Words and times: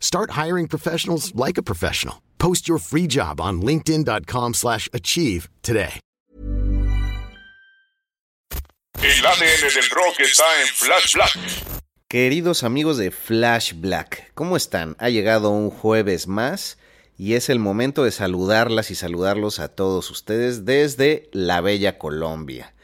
Start 0.00 0.30
hiring 0.32 0.66
professionals 0.66 1.32
like 1.36 1.58
a 1.58 1.62
professional. 1.62 2.16
Post 2.38 2.66
your 2.66 2.78
free 2.78 3.06
job 3.06 3.40
on 3.40 3.60
linkedin.com/achieve 3.60 4.54
slash 4.54 4.88
achieve 4.92 5.48
today. 5.62 6.00
El 9.00 9.26
ADN 9.26 9.74
del 9.74 9.90
rock 9.90 10.20
está 10.20 10.44
en 10.60 10.66
Flash 10.66 11.14
Black. 11.14 11.78
Queridos 12.08 12.64
amigos 12.64 12.96
de 12.96 13.10
Flash 13.10 13.74
Black, 13.74 14.32
¿cómo 14.34 14.56
están? 14.56 14.96
Ha 14.98 15.08
llegado 15.08 15.50
un 15.50 15.70
jueves 15.70 16.26
más 16.26 16.78
y 17.16 17.34
es 17.34 17.48
el 17.48 17.58
momento 17.58 18.02
de 18.02 18.10
saludarlas 18.10 18.90
y 18.90 18.94
saludarlos 18.94 19.60
a 19.60 19.68
todos 19.68 20.10
ustedes 20.10 20.64
desde 20.64 21.28
la 21.32 21.60
bella 21.60 21.98
Colombia. 21.98 22.74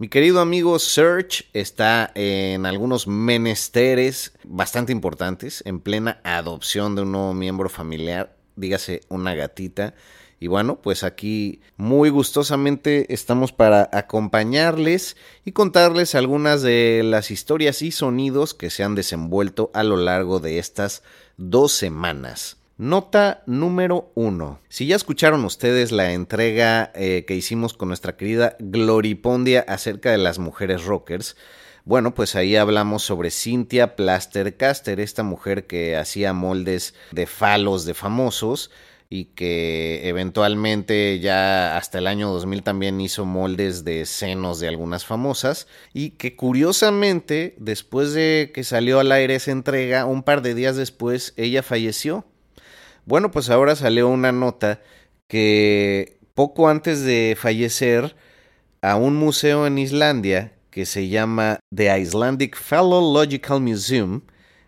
Mi 0.00 0.08
querido 0.08 0.40
amigo 0.40 0.78
Serge 0.78 1.44
está 1.52 2.10
en 2.14 2.64
algunos 2.64 3.06
menesteres 3.06 4.32
bastante 4.44 4.92
importantes, 4.92 5.62
en 5.66 5.78
plena 5.78 6.22
adopción 6.24 6.96
de 6.96 7.02
un 7.02 7.12
nuevo 7.12 7.34
miembro 7.34 7.68
familiar, 7.68 8.34
dígase 8.56 9.02
una 9.10 9.34
gatita. 9.34 9.92
Y 10.38 10.46
bueno, 10.46 10.80
pues 10.80 11.04
aquí 11.04 11.60
muy 11.76 12.08
gustosamente 12.08 13.12
estamos 13.12 13.52
para 13.52 13.90
acompañarles 13.92 15.18
y 15.44 15.52
contarles 15.52 16.14
algunas 16.14 16.62
de 16.62 17.02
las 17.04 17.30
historias 17.30 17.82
y 17.82 17.90
sonidos 17.90 18.54
que 18.54 18.70
se 18.70 18.82
han 18.82 18.94
desenvuelto 18.94 19.70
a 19.74 19.84
lo 19.84 19.98
largo 19.98 20.40
de 20.40 20.58
estas 20.58 21.02
dos 21.36 21.72
semanas. 21.72 22.59
Nota 22.80 23.42
número 23.44 24.10
uno. 24.14 24.58
Si 24.70 24.86
ya 24.86 24.96
escucharon 24.96 25.44
ustedes 25.44 25.92
la 25.92 26.14
entrega 26.14 26.90
eh, 26.94 27.26
que 27.26 27.36
hicimos 27.36 27.74
con 27.74 27.88
nuestra 27.88 28.16
querida 28.16 28.56
Gloripondia 28.58 29.66
acerca 29.68 30.10
de 30.10 30.16
las 30.16 30.38
mujeres 30.38 30.86
rockers, 30.86 31.36
bueno, 31.84 32.14
pues 32.14 32.36
ahí 32.36 32.56
hablamos 32.56 33.02
sobre 33.02 33.30
Cynthia 33.30 33.96
Plastercaster, 33.96 34.98
esta 34.98 35.22
mujer 35.22 35.66
que 35.66 35.98
hacía 35.98 36.32
moldes 36.32 36.94
de 37.10 37.26
falos 37.26 37.84
de 37.84 37.92
famosos 37.92 38.70
y 39.10 39.26
que 39.26 40.08
eventualmente 40.08 41.20
ya 41.20 41.76
hasta 41.76 41.98
el 41.98 42.06
año 42.06 42.30
2000 42.30 42.62
también 42.62 42.98
hizo 43.02 43.26
moldes 43.26 43.84
de 43.84 44.06
senos 44.06 44.58
de 44.58 44.68
algunas 44.68 45.04
famosas 45.04 45.66
y 45.92 46.12
que 46.12 46.34
curiosamente 46.34 47.56
después 47.58 48.14
de 48.14 48.52
que 48.54 48.64
salió 48.64 49.00
al 49.00 49.12
aire 49.12 49.34
esa 49.34 49.50
entrega, 49.50 50.06
un 50.06 50.22
par 50.22 50.40
de 50.40 50.54
días 50.54 50.76
después 50.76 51.34
ella 51.36 51.62
falleció. 51.62 52.24
Bueno, 53.10 53.32
pues 53.32 53.50
ahora 53.50 53.74
salió 53.74 54.06
una 54.06 54.30
nota 54.30 54.80
que 55.26 56.20
poco 56.34 56.68
antes 56.68 57.02
de 57.02 57.36
fallecer 57.36 58.14
a 58.82 58.94
un 58.94 59.16
museo 59.16 59.66
en 59.66 59.78
Islandia 59.78 60.52
que 60.70 60.86
se 60.86 61.08
llama 61.08 61.58
The 61.74 61.98
Icelandic 61.98 62.56
Phallological 62.56 63.62
Museum, 63.62 64.20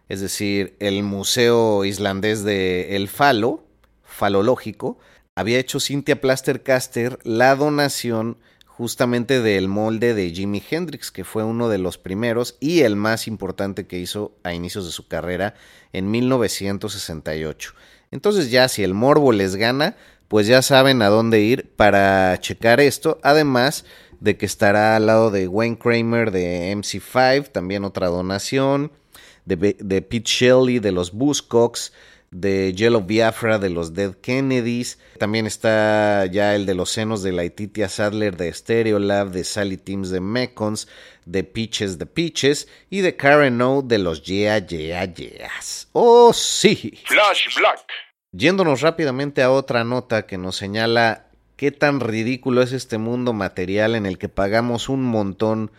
es 0.09 0.21
decir, 0.21 0.75
el 0.81 1.05
Museo 1.05 1.85
Islandés 1.85 2.43
de 2.43 2.97
El 2.97 3.07
Falo, 3.07 3.63
falológico, 4.03 4.99
había 5.37 5.61
hecho 5.61 5.79
Cynthia 5.79 6.21
Plastercaster 6.21 7.21
la 7.23 7.55
donación 7.55 8.39
justamente 8.67 9.41
del 9.41 9.69
molde 9.69 10.15
de 10.15 10.33
Jimi 10.33 10.61
Hendrix, 10.69 11.13
que 11.13 11.23
fue 11.23 11.45
uno 11.45 11.69
de 11.69 11.79
los 11.79 11.97
primeros 11.97 12.57
y 12.59 12.81
el 12.81 12.97
más 12.97 13.29
importante 13.29 13.87
que 13.87 14.01
hizo 14.01 14.37
a 14.43 14.53
inicios 14.53 14.85
de 14.85 14.91
su 14.91 15.07
carrera 15.07 15.55
en 15.93 16.11
1968. 16.11 17.75
Entonces 18.13 18.51
ya 18.51 18.69
si 18.69 18.85
el 18.85 18.95
morbo 18.95 19.33
les 19.33 19.57
gana, 19.57 19.97
pues 20.29 20.47
ya 20.47 20.63
saben 20.63 21.03
a 21.03 21.09
dónde 21.09 21.41
ir 21.41 21.71
para 21.77 22.39
checar 22.41 22.81
esto, 22.81 23.19
además 23.23 23.85
de 24.21 24.37
que 24.37 24.47
estará 24.47 24.95
al 24.95 25.07
lado 25.07 25.31
de 25.31 25.49
Wayne 25.49 25.79
Kramer 25.79 26.31
de 26.31 26.73
MC5, 26.77 27.49
también 27.49 27.85
otra 27.85 28.07
donación, 28.07 28.93
de, 29.45 29.57
Pete 30.03 30.23
Shelley 30.25 30.79
de 30.79 30.93
los 30.93 31.13
Buzzcocks, 31.13 31.93
de 32.31 32.73
Yellow 32.73 33.03
Biafra 33.03 33.59
de 33.59 33.69
los 33.69 33.95
Dead 33.95 34.15
Kennedys. 34.15 34.99
También 35.19 35.47
está 35.47 36.25
ya 36.27 36.55
el 36.55 36.67
de 36.67 36.75
los 36.75 36.91
senos 36.91 37.23
de 37.23 37.33
la 37.33 37.45
Ititia 37.45 37.89
Sadler 37.89 38.37
de 38.37 38.53
Stereolab, 38.53 39.31
de 39.31 39.45
Sally 39.45 39.77
Teams 39.77 40.11
de 40.11 40.21
Mekons, 40.21 40.89
de 41.27 41.45
Peaches 41.45 41.99
de 41.99 42.07
Peaches 42.07 42.69
y 42.89 43.01
de 43.01 43.17
Karen 43.17 43.61
O 43.61 43.83
de 43.83 43.99
los 43.99 44.23
Yeah 44.23 44.67
Yeah 44.67 45.05
Yeahs. 45.05 45.89
¡Oh, 45.93 46.33
sí! 46.33 46.99
Flash 47.05 47.55
Black. 47.59 47.87
Yéndonos 48.35 48.81
rápidamente 48.81 49.43
a 49.43 49.51
otra 49.51 49.85
nota 49.85 50.27
que 50.27 50.39
nos 50.39 50.57
señala 50.57 51.27
qué 51.57 51.71
tan 51.71 52.01
ridículo 52.01 52.63
es 52.63 52.73
este 52.73 52.97
mundo 52.97 53.35
material 53.35 53.95
en 53.95 54.07
el 54.07 54.17
que 54.17 54.31
pagamos 54.31 54.89
un 54.89 55.05
montón 55.05 55.71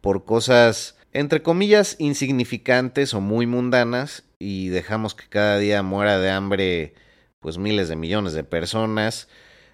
por 0.00 0.24
cosas 0.24 0.96
entre 1.12 1.40
comillas 1.44 1.94
insignificantes 2.00 3.14
o 3.14 3.20
muy 3.20 3.46
mundanas 3.46 4.24
y 4.40 4.70
dejamos 4.70 5.14
que 5.14 5.28
cada 5.28 5.58
día 5.58 5.84
muera 5.84 6.18
de 6.18 6.30
hambre 6.30 6.94
pues 7.38 7.58
miles 7.58 7.88
de 7.88 7.94
millones 7.94 8.32
de 8.32 8.42
personas, 8.42 9.28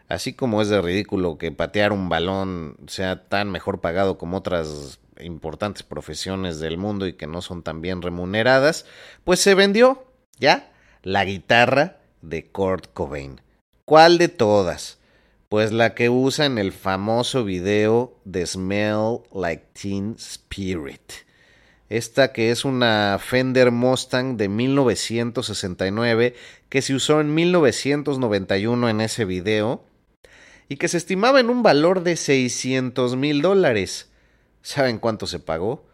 así 0.07 0.35
como 0.35 0.61
es 0.61 0.69
de 0.69 0.83
ridículo 0.83 1.39
que 1.39 1.53
patear 1.53 1.91
un 1.91 2.11
balón 2.11 2.77
sea 2.87 3.29
tan 3.29 3.51
mejor 3.51 3.81
pagado 3.81 4.19
como 4.19 4.37
otras 4.37 5.01
importantes 5.21 5.85
profesiones 5.85 6.61
del 6.61 6.77
mundo 6.77 7.07
y 7.07 7.15
que 7.15 7.27
no 7.27 7.41
son 7.41 7.63
tan 7.63 7.81
bien 7.81 8.03
remuneradas, 8.03 8.85
pues 9.25 9.41
se 9.41 9.55
vendió 9.55 10.05
ya 10.39 10.71
la 11.03 11.25
guitarra 11.25 11.97
de 12.29 12.47
Kurt 12.47 12.93
Cobain. 12.93 13.41
¿Cuál 13.85 14.19
de 14.19 14.29
todas? 14.29 14.99
Pues 15.49 15.73
la 15.73 15.95
que 15.95 16.11
usa 16.11 16.45
en 16.45 16.59
el 16.59 16.73
famoso 16.73 17.45
video 17.45 18.17
de 18.25 18.45
Smell 18.47 19.21
Like 19.33 19.65
Teen 19.73 20.17
Spirit. 20.19 21.13
Esta 21.89 22.33
que 22.33 22.51
es 22.51 22.65
una 22.65 23.19
Fender 23.21 23.71
Mustang 23.71 24.37
de 24.37 24.49
1969 24.49 26.35
que 26.69 26.83
se 26.83 26.95
usó 26.95 27.21
en 27.21 27.33
1991 27.33 28.89
en 28.89 29.01
ese 29.01 29.25
video 29.25 29.85
y 30.69 30.79
que 30.79 30.89
se 30.89 30.97
estimaba 30.97 31.39
en 31.39 31.49
un 31.49 31.63
valor 31.63 32.03
de 32.03 32.17
600 32.17 33.15
mil 33.15 33.41
dólares. 33.41 34.11
¿Saben 34.63 34.99
cuánto 34.99 35.29
se 35.29 35.39
pagó? 35.39 35.87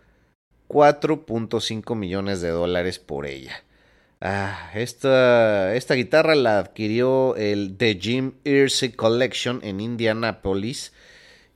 4.5 0.69 1.95
millones 1.95 2.41
de 2.41 2.49
dólares 2.49 2.99
por 2.99 3.27
ella. 3.27 3.63
Ah, 4.25 4.71
esta, 4.75 5.75
esta 5.75 5.95
guitarra 5.95 6.37
la 6.37 6.61
adquirió 6.61 7.35
el 7.35 7.77
The 7.77 7.99
Jim 8.01 8.35
Irsey 8.45 8.93
Collection 8.93 9.59
en 9.65 9.81
Indianapolis. 9.81 10.93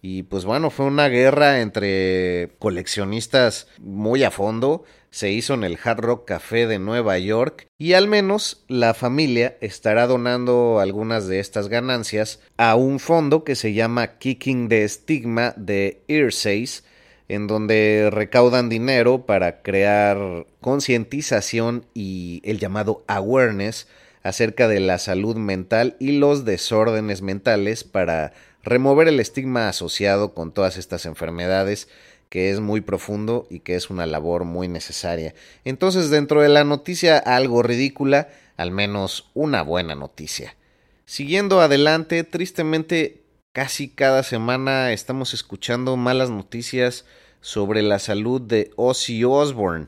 Y 0.03 0.25
pues 0.25 0.45
bueno, 0.45 0.71
fue 0.71 0.87
una 0.87 1.07
guerra 1.07 1.61
entre 1.61 2.57
coleccionistas 2.59 3.69
muy 3.79 4.25
a 4.25 4.33
fondo. 4.33 4.83
Se 5.11 5.31
hizo 5.31 5.55
en 5.55 5.63
el 5.63 5.79
Hard 5.81 6.01
Rock 6.01 6.27
Café 6.27 6.67
de 6.67 6.81
Nueva 6.81 7.21
York. 7.21 7.69
Y 7.79 7.93
al 7.93 8.09
menos 8.09 8.65
la 8.67 8.95
familia 8.95 9.57
estará 9.61 10.09
donando 10.09 10.81
algunas 10.81 11.29
de 11.29 11.39
estas 11.39 11.69
ganancias 11.69 12.41
a 12.57 12.75
un 12.75 12.99
fondo 12.99 13.45
que 13.45 13.55
se 13.55 13.75
llama 13.75 14.19
Kicking 14.19 14.69
the 14.69 14.89
Stigma 14.89 15.55
de 15.57 16.03
Earsays 16.09 16.83
en 17.29 17.47
donde 17.47 18.09
recaudan 18.13 18.69
dinero 18.69 19.27
para 19.27 19.63
crear 19.63 20.47
concientización 20.61 21.87
y 21.95 22.41
el 22.45 22.59
llamado 22.59 23.05
awareness 23.07 23.89
acerca 24.23 24.69
de 24.69 24.81
la 24.81 24.99
salud 24.99 25.37
mental 25.37 25.97
y 25.99 26.13
los 26.13 26.45
desórdenes 26.45 27.23
mentales 27.23 27.85
para 27.85 28.33
remover 28.63 29.09
el 29.09 29.21
estigma 29.21 29.69
asociado 29.69 30.35
con 30.35 30.53
todas 30.53 30.77
estas 30.77 31.07
enfermedades 31.07 31.89
que 32.29 32.51
es 32.51 32.61
muy 32.61 32.81
profundo 32.81 33.47
y 33.51 33.61
que 33.61 33.77
es 33.77 33.91
una 33.91 34.07
labor 34.07 34.45
muy 34.45 34.67
necesaria. 34.67 35.35
Entonces, 35.65 36.11
dentro 36.11 36.43
de 36.43 36.49
la 36.49 36.65
noticia 36.65 37.19
algo 37.19 37.63
ridícula, 37.63 38.29
al 38.57 38.73
menos 38.73 39.31
una 39.35 39.63
buena 39.63 39.95
noticia. 39.95 40.57
Siguiendo 41.05 41.61
adelante, 41.61 42.25
tristemente 42.25 43.23
casi 43.57 43.89
cada 43.89 44.23
semana 44.23 44.93
estamos 44.93 45.33
escuchando 45.33 45.97
malas 45.97 46.29
noticias 46.29 47.07
sobre 47.41 47.81
la 47.81 47.99
salud 47.99 48.39
de 48.39 48.71
Ozzy 48.77 49.25
Osbourne. 49.25 49.87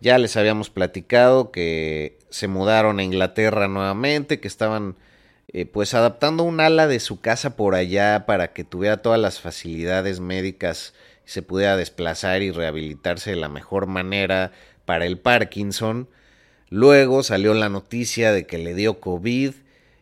Ya 0.00 0.16
les 0.16 0.38
habíamos 0.38 0.70
platicado 0.70 1.50
que 1.50 2.16
se 2.30 2.48
mudaron 2.48 2.98
a 2.98 3.02
Inglaterra 3.02 3.68
nuevamente, 3.68 4.40
que 4.40 4.48
estaban 4.48 4.96
eh, 5.52 5.66
pues 5.66 5.92
adaptando 5.92 6.44
un 6.44 6.60
ala 6.60 6.86
de 6.86 6.98
su 6.98 7.20
casa 7.20 7.56
por 7.56 7.74
allá 7.74 8.24
para 8.24 8.54
que 8.54 8.64
tuviera 8.64 9.02
todas 9.02 9.20
las 9.20 9.38
facilidades 9.38 10.20
médicas 10.20 10.94
y 11.26 11.30
se 11.30 11.42
pudiera 11.42 11.76
desplazar 11.76 12.40
y 12.40 12.52
rehabilitarse 12.52 13.28
de 13.28 13.36
la 13.36 13.50
mejor 13.50 13.86
manera 13.86 14.50
para 14.86 15.04
el 15.04 15.18
Parkinson. 15.18 16.08
Luego 16.70 17.22
salió 17.22 17.52
la 17.52 17.68
noticia 17.68 18.32
de 18.32 18.46
que 18.46 18.56
le 18.56 18.72
dio 18.72 18.98
COVID 18.98 19.52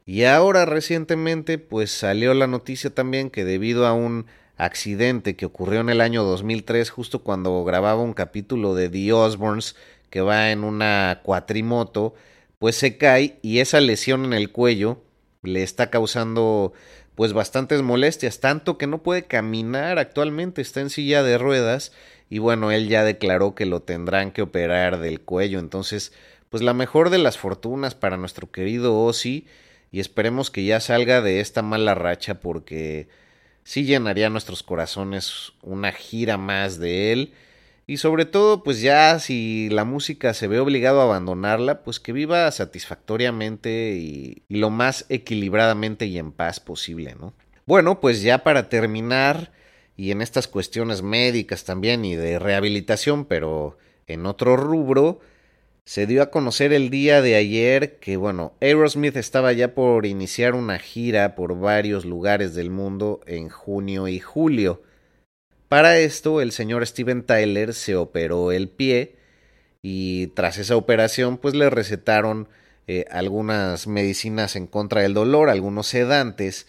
y 0.07 0.23
ahora 0.25 0.65
recientemente 0.65 1.59
pues 1.59 1.91
salió 1.91 2.33
la 2.33 2.47
noticia 2.47 2.91
también 2.91 3.29
que 3.29 3.45
debido 3.45 3.87
a 3.87 3.93
un 3.93 4.27
accidente 4.57 5.37
que 5.37 5.45
ocurrió 5.45 5.81
en 5.81 5.91
el 5.91 6.01
año 6.01 6.23
2003 6.23 6.89
justo 6.89 7.23
cuando 7.25 7.65
grababa 7.65 8.01
un 8.01 8.15
capítulo 8.15 8.75
de 8.75 8.89
The 8.89 9.13
Osbournes 9.13 9.77
que 10.09 10.21
va 10.21 10.53
en 10.53 10.65
una 10.65 11.21
cuatrimoto 11.25 12.15
pues 12.59 12.77
se 12.77 12.97
cae 12.97 13.39
y 13.43 13.59
esa 13.59 13.81
lesión 13.81 14.25
en 14.25 14.33
el 14.33 14.53
cuello 14.53 15.03
le 15.43 15.63
está 15.63 15.91
causando 15.91 16.73
pues 17.17 17.33
bastantes 17.33 17.83
molestias, 17.83 18.41
tanto 18.41 18.77
que 18.77 18.87
no 18.87 19.03
puede 19.03 19.25
caminar 19.25 19.99
actualmente, 19.99 20.61
está 20.61 20.83
en 20.83 20.91
silla 20.91 21.23
de 21.23 21.39
ruedas 21.39 21.93
y 22.29 22.39
bueno, 22.39 22.71
él 22.71 22.89
ya 22.89 23.05
declaró 23.05 23.55
que 23.55 23.67
lo 23.67 23.81
tendrán 23.81 24.33
que 24.33 24.43
operar 24.43 25.01
del 25.01 25.21
cuello, 25.21 25.59
entonces 25.59 26.13
pues 26.51 26.63
la 26.63 26.75
mejor 26.75 27.11
de 27.11 27.19
las 27.19 27.39
fortunas 27.39 27.95
para 27.95 28.19
nuestro 28.19 28.51
querido 28.51 28.99
Ozzy 28.99 29.47
y 29.97 30.01
esperemos 30.01 30.51
que 30.51 30.63
ya 30.63 30.79
salga 30.79 31.23
de 31.23 31.41
esta 31.41 31.63
mala 31.63 31.95
racha 31.95 32.39
porque 32.39 33.09
sí 33.65 33.87
llenaría 33.87 34.29
nuestros 34.29 34.63
corazones 34.63 35.55
una 35.63 35.91
gira 35.91 36.37
más 36.37 36.79
de 36.79 37.15
él 37.15 37.33
y 37.87 37.97
sobre 37.97 38.27
todo, 38.27 38.63
pues 38.63 38.83
ya 38.83 39.19
si 39.21 39.71
la 39.71 39.87
música 39.87 40.35
se 40.35 40.49
ve 40.49 40.61
obligado 40.61 41.01
a 41.01 41.05
abandonarla, 41.05 41.83
pues 41.83 41.99
que 41.99 42.13
viva 42.13 42.51
satisfactoriamente 42.51 43.97
y, 43.97 44.43
lo 44.51 44.69
más 44.69 45.07
equilibradamente 45.09 46.05
y 46.05 46.19
en 46.19 46.31
paz 46.31 46.61
posible, 46.61 47.17
¿no? 47.19 47.33
Bueno, 47.65 47.99
pues 47.99 48.21
ya 48.21 48.45
para 48.45 48.69
terminar, 48.69 49.51
y 49.97 50.11
en 50.11 50.21
estas 50.21 50.47
cuestiones 50.47 51.01
médicas 51.01 51.65
también 51.65 52.05
y 52.05 52.17
de 52.17 52.39
rehabilitación, 52.39 53.25
pero 53.25 53.79
en 54.07 54.27
otro 54.27 54.59
rubro, 54.59 55.21
se 55.87 56.09
dio 56.09 56.21
a 56.21 56.31
conocer 56.33 56.73
el 56.73 56.91
día 56.91 57.23
de 57.23 57.37
ayer 57.37 58.01
que, 58.01 58.17
bueno, 58.17 58.55
Aerosmith 58.61 59.17
estaba 59.17 59.53
ya 59.53 59.73
por 59.73 60.05
iniciar 60.05 60.57
una 60.57 60.81
gira 60.81 61.37
por 61.37 61.57
varios 61.61 62.05
lugares 62.05 62.57
del 62.57 62.71
mundo 62.71 63.21
en 63.25 63.49
junio 63.49 64.09
y 64.09 64.19
julio. 64.19 64.83
Para 65.69 66.01
esto, 66.01 66.41
el 66.41 66.51
señor 66.51 66.85
Steven 66.85 67.23
Tyler 67.23 67.73
se 67.73 67.95
operó 67.95 68.51
el 68.51 68.69
pie 68.69 69.15
y 69.81 70.27
tras 70.29 70.59
esa 70.59 70.75
operación, 70.75 71.39
pues 71.39 71.55
le 71.55 71.71
recetaron 71.71 72.49
eh, 72.89 73.05
algunas 73.09 73.87
medicinas 73.87 74.57
en 74.57 74.67
contra 74.67 75.03
del 75.03 75.15
dolor, 75.15 75.49
algunos 75.49 75.87
sedantes, 75.87 76.67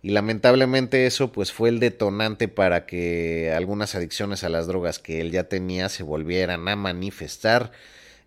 y 0.00 0.10
lamentablemente 0.10 1.06
eso 1.06 1.32
pues 1.32 1.52
fue 1.52 1.70
el 1.70 1.80
detonante 1.80 2.46
para 2.46 2.86
que 2.86 3.52
algunas 3.52 3.96
adicciones 3.96 4.44
a 4.44 4.48
las 4.48 4.68
drogas 4.68 5.00
que 5.00 5.20
él 5.20 5.32
ya 5.32 5.48
tenía 5.48 5.88
se 5.88 6.04
volvieran 6.04 6.68
a 6.68 6.76
manifestar. 6.76 7.72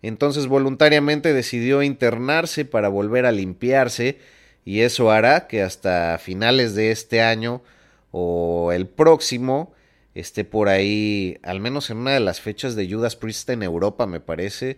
Entonces 0.08 0.48
voluntariamente 0.48 1.32
decidió 1.32 1.82
internarse 1.82 2.66
para 2.66 2.88
volver 2.88 3.24
a 3.24 3.32
limpiarse 3.32 4.18
y 4.62 4.80
eso 4.80 5.10
hará 5.10 5.46
que 5.46 5.62
hasta 5.62 6.18
finales 6.18 6.74
de 6.74 6.90
este 6.90 7.22
año 7.22 7.62
o 8.10 8.70
el 8.72 8.86
próximo 8.86 9.72
esté 10.14 10.44
por 10.44 10.68
ahí, 10.68 11.38
al 11.42 11.58
menos 11.58 11.88
en 11.88 11.96
una 11.96 12.12
de 12.12 12.20
las 12.20 12.42
fechas 12.42 12.76
de 12.76 12.86
Judas 12.86 13.16
Priest 13.16 13.48
en 13.48 13.62
Europa, 13.62 14.06
me 14.06 14.20
parece, 14.20 14.76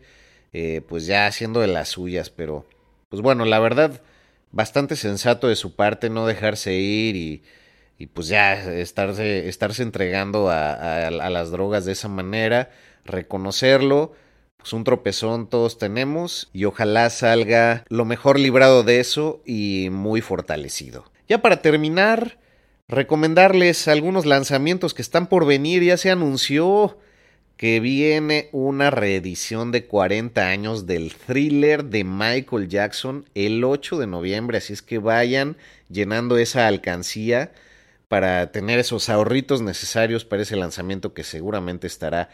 eh, 0.52 0.80
pues 0.88 1.06
ya 1.06 1.26
haciendo 1.26 1.60
de 1.60 1.66
las 1.66 1.88
suyas, 1.88 2.30
pero 2.30 2.64
pues 3.08 3.20
bueno, 3.20 3.44
la 3.46 3.58
verdad, 3.58 4.00
bastante 4.52 4.94
sensato 4.94 5.48
de 5.48 5.56
su 5.56 5.74
parte 5.74 6.08
no 6.08 6.28
dejarse 6.28 6.74
ir 6.74 7.16
y, 7.16 7.42
y 7.98 8.06
pues 8.06 8.28
ya 8.28 8.54
estarse, 8.74 9.48
estarse 9.48 9.82
entregando 9.82 10.50
a, 10.50 11.08
a 11.08 11.30
las 11.30 11.50
drogas 11.50 11.84
de 11.84 11.92
esa 11.92 12.06
manera, 12.06 12.70
reconocerlo, 13.04 14.14
pues 14.66 14.72
un 14.72 14.82
tropezón 14.82 15.48
todos 15.48 15.78
tenemos 15.78 16.50
y 16.52 16.64
ojalá 16.64 17.08
salga 17.08 17.84
lo 17.88 18.04
mejor 18.04 18.36
librado 18.36 18.82
de 18.82 18.98
eso 18.98 19.40
y 19.46 19.90
muy 19.92 20.20
fortalecido. 20.20 21.04
Ya 21.28 21.40
para 21.40 21.62
terminar, 21.62 22.40
recomendarles 22.88 23.86
algunos 23.86 24.26
lanzamientos 24.26 24.92
que 24.92 25.02
están 25.02 25.28
por 25.28 25.46
venir. 25.46 25.84
Ya 25.84 25.96
se 25.96 26.10
anunció 26.10 26.98
que 27.56 27.78
viene 27.78 28.48
una 28.50 28.90
reedición 28.90 29.70
de 29.70 29.86
40 29.86 30.48
años 30.48 30.84
del 30.84 31.14
thriller 31.14 31.84
de 31.84 32.02
Michael 32.02 32.66
Jackson 32.66 33.24
el 33.36 33.62
8 33.62 33.98
de 33.98 34.08
noviembre, 34.08 34.58
así 34.58 34.72
es 34.72 34.82
que 34.82 34.98
vayan 34.98 35.56
llenando 35.88 36.38
esa 36.38 36.66
alcancía 36.66 37.52
para 38.08 38.52
tener 38.52 38.78
esos 38.78 39.08
ahorritos 39.08 39.62
necesarios 39.62 40.24
para 40.24 40.42
ese 40.42 40.56
lanzamiento 40.56 41.12
que 41.12 41.24
seguramente 41.24 41.86
estará 41.86 42.30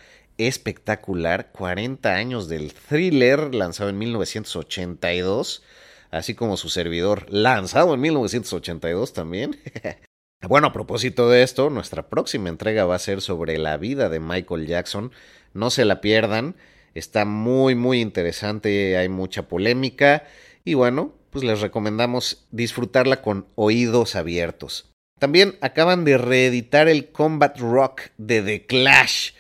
espectacular. 0.46 1.52
40 1.52 2.14
años 2.14 2.48
del 2.48 2.72
thriller 2.72 3.54
lanzado 3.54 3.90
en 3.90 3.98
1982, 3.98 5.62
así 6.10 6.34
como 6.34 6.56
su 6.56 6.68
servidor 6.68 7.26
lanzado 7.30 7.94
en 7.94 8.00
1982 8.00 9.12
también. 9.12 9.58
Bueno, 10.48 10.66
a 10.66 10.72
propósito 10.72 11.30
de 11.30 11.44
esto, 11.44 11.70
nuestra 11.70 12.08
próxima 12.08 12.48
entrega 12.48 12.84
va 12.84 12.96
a 12.96 12.98
ser 12.98 13.20
sobre 13.20 13.58
la 13.58 13.76
vida 13.76 14.08
de 14.08 14.18
Michael 14.18 14.66
Jackson. 14.66 15.12
No 15.54 15.70
se 15.70 15.84
la 15.84 16.00
pierdan, 16.00 16.56
está 16.94 17.24
muy 17.24 17.76
muy 17.76 18.00
interesante, 18.00 18.96
hay 18.96 19.08
mucha 19.08 19.46
polémica 19.46 20.24
y 20.64 20.74
bueno, 20.74 21.14
pues 21.30 21.44
les 21.44 21.60
recomendamos 21.60 22.46
disfrutarla 22.50 23.22
con 23.22 23.46
oídos 23.54 24.16
abiertos. 24.16 24.90
También 25.20 25.56
acaban 25.60 26.04
de 26.04 26.18
reeditar 26.18 26.88
el 26.88 27.12
Combat 27.12 27.56
Rock 27.60 28.02
de 28.18 28.42
The 28.42 28.66
Clash, 28.66 29.30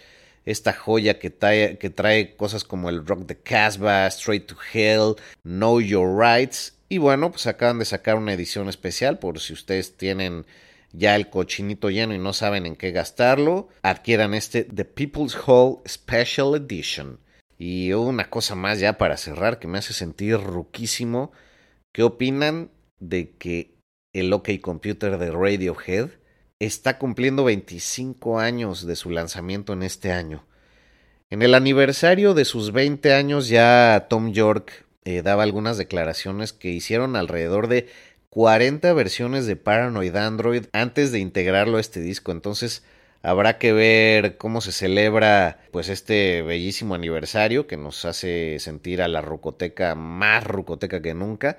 esta 0.44 0.72
joya 0.72 1.18
que 1.18 1.30
trae, 1.30 2.36
cosas 2.36 2.64
como 2.64 2.88
el 2.88 3.06
Rock 3.06 3.26
de 3.26 3.38
Casbah, 3.38 4.06
Straight 4.08 4.46
to 4.46 4.56
Hell, 4.72 5.16
Know 5.42 5.80
Your 5.80 6.18
Rights 6.18 6.78
y 6.92 6.98
bueno, 6.98 7.30
pues 7.30 7.46
acaban 7.46 7.78
de 7.78 7.86
sacar 7.86 8.16
una 8.16 8.34
edición 8.34 8.68
especial 8.68 9.18
por 9.18 9.40
si 9.40 9.54
ustedes 9.54 9.96
tienen 9.96 10.44
ya 10.92 11.16
el 11.16 11.30
cochinito 11.30 11.88
lleno 11.88 12.14
y 12.14 12.18
no 12.18 12.34
saben 12.34 12.66
en 12.66 12.76
qué 12.76 12.90
gastarlo, 12.90 13.68
adquieran 13.80 14.34
este 14.34 14.64
The 14.64 14.84
People's 14.84 15.34
Hall 15.46 15.78
Special 15.88 16.54
Edition. 16.54 17.18
Y 17.56 17.94
una 17.94 18.28
cosa 18.28 18.56
más 18.56 18.78
ya 18.78 18.98
para 18.98 19.16
cerrar 19.16 19.58
que 19.58 19.68
me 19.68 19.78
hace 19.78 19.94
sentir 19.94 20.36
ruquísimo. 20.36 21.32
¿Qué 21.92 22.02
opinan 22.02 22.70
de 22.98 23.36
que 23.36 23.74
el 24.12 24.30
OK 24.32 24.50
Computer 24.60 25.16
de 25.16 25.30
Radiohead 25.30 26.10
está 26.66 26.98
cumpliendo 26.98 27.44
25 27.44 28.38
años 28.38 28.86
de 28.86 28.96
su 28.96 29.10
lanzamiento 29.10 29.72
en 29.72 29.82
este 29.82 30.12
año? 30.12 30.44
En 31.30 31.42
el 31.42 31.54
aniversario 31.54 32.34
de 32.34 32.44
sus 32.44 32.72
20 32.72 33.14
años 33.14 33.48
ya 33.48 34.06
Tom 34.08 34.32
York 34.32 34.84
eh, 35.04 35.22
daba 35.22 35.42
algunas 35.42 35.78
declaraciones 35.78 36.52
que 36.52 36.68
hicieron 36.68 37.16
alrededor 37.16 37.68
de 37.68 37.88
40 38.30 38.92
versiones 38.92 39.46
de 39.46 39.56
Paranoid 39.56 40.14
Android 40.14 40.66
antes 40.72 41.10
de 41.10 41.18
integrarlo 41.18 41.78
a 41.78 41.80
este 41.80 42.00
disco. 42.00 42.32
Entonces 42.32 42.84
habrá 43.22 43.58
que 43.58 43.72
ver 43.72 44.36
cómo 44.36 44.60
se 44.60 44.72
celebra 44.72 45.60
pues 45.70 45.88
este 45.88 46.42
bellísimo 46.42 46.94
aniversario 46.94 47.66
que 47.66 47.76
nos 47.76 48.04
hace 48.04 48.58
sentir 48.58 49.02
a 49.02 49.08
la 49.08 49.20
rucoteca 49.20 49.94
más 49.94 50.44
rucoteca 50.44 51.02
que 51.02 51.14
nunca. 51.14 51.58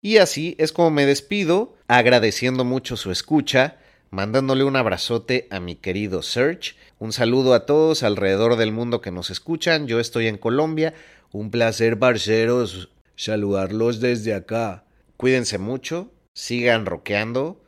Y 0.00 0.18
así 0.18 0.54
es 0.58 0.72
como 0.72 0.90
me 0.90 1.06
despido, 1.06 1.76
agradeciendo 1.88 2.64
mucho 2.64 2.96
su 2.96 3.10
escucha, 3.10 3.78
mandándole 4.14 4.62
un 4.62 4.76
abrazote 4.76 5.48
a 5.50 5.58
mi 5.58 5.74
querido 5.74 6.22
Serge, 6.22 6.76
un 6.98 7.12
saludo 7.12 7.52
a 7.52 7.66
todos 7.66 8.04
alrededor 8.04 8.56
del 8.56 8.70
mundo 8.70 9.00
que 9.00 9.10
nos 9.10 9.28
escuchan, 9.30 9.88
yo 9.88 9.98
estoy 9.98 10.28
en 10.28 10.38
Colombia, 10.38 10.94
un 11.32 11.50
placer 11.50 11.96
barceros 11.96 12.90
saludarlos 13.16 14.00
desde 14.00 14.34
acá. 14.34 14.84
Cuídense 15.16 15.58
mucho, 15.58 16.12
sigan 16.32 16.86
rockeando 16.86 17.60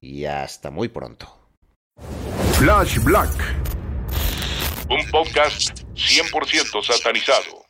y 0.00 0.24
hasta 0.24 0.70
muy 0.70 0.88
pronto. 0.88 1.32
Flash 2.54 2.98
Black. 3.04 3.30
Un 4.90 5.08
podcast 5.10 5.82
100% 5.94 6.82
satanizado. 6.82 7.64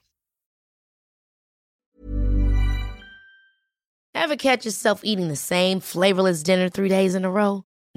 Ever 4.14 4.36
catch 4.36 4.64
yourself 4.64 5.02
eating 5.04 5.28
the 5.28 5.36
same 5.36 5.80
flavorless 5.80 6.42
dinner 6.42 6.68
three 6.70 6.88
days 6.88 7.14
in 7.14 7.24
a 7.24 7.30
row? 7.30 7.67